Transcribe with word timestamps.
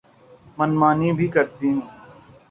من 0.57 0.71
مانی 0.79 1.09
بھی 1.17 1.27
کرتی 1.35 1.67
ہوں۔ 1.73 1.81